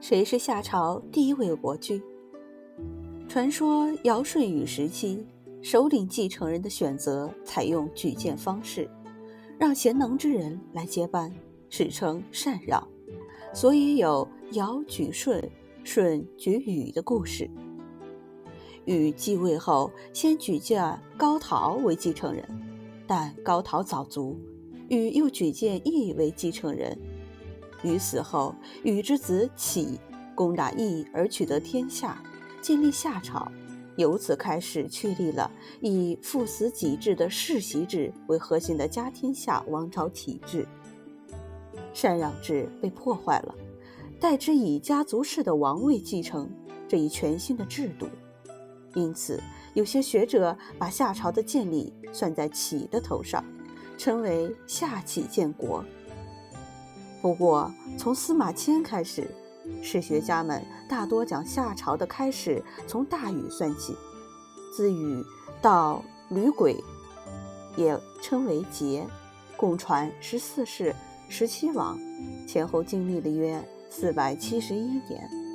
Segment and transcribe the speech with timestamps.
[0.00, 2.00] 谁是夏朝第一位国君？
[3.28, 5.26] 传说尧舜禹时期，
[5.60, 8.88] 首领继承人的选择采用举荐方式，
[9.58, 11.32] 让贤能之人来接班，
[11.68, 12.86] 史称禅让，
[13.52, 15.50] 所以有尧举舜、
[15.82, 17.50] 舜举禹的故事。
[18.84, 22.42] 禹继位后，先举荐高陶为继承人，
[23.06, 24.38] 但高陶早卒，
[24.88, 26.96] 禹又举荐羿为继承人。
[27.82, 29.98] 禹死后，禹之子启
[30.34, 32.22] 攻打羿而取得天下，
[32.60, 33.50] 建立夏朝，
[33.96, 40.66] 由此开始确立了以父死己制的世袭制为核心的家天下王朝体制。
[41.94, 43.54] 禅让制被破坏了，
[44.20, 46.48] 代之以家族式的王位继承
[46.86, 48.08] 这一全新的制度。
[48.94, 49.40] 因此，
[49.74, 53.44] 有些学者把夏朝的建立算在启的头上，
[53.96, 55.84] 称为夏启建国。
[57.20, 59.28] 不过，从司马迁开始，
[59.82, 63.96] 史学家们大多将夏朝的开始从大禹算起。
[64.74, 65.24] 自禹
[65.60, 66.76] 到吕鬼，
[67.76, 69.04] 也称为桀，
[69.56, 70.94] 共传十四世、
[71.28, 71.98] 十七王，
[72.46, 75.47] 前后经历了约四百七十一年。